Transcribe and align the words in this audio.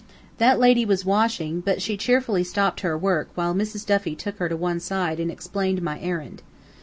That 0.39 0.57
lady 0.57 0.83
was 0.83 1.05
washing, 1.05 1.59
but 1.61 1.79
she 1.79 1.95
cheerfully 1.95 2.43
stopped 2.43 2.79
her 2.79 2.97
work 2.97 3.29
while 3.35 3.53
Mrs. 3.53 3.85
Duffy 3.85 4.15
took 4.15 4.37
her 4.37 4.49
to 4.49 4.57
one 4.57 4.79
side 4.79 5.19
and 5.19 5.29
explained 5.29 5.83
my 5.83 5.99
errand. 5.99 6.41